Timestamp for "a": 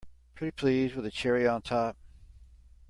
1.05-1.11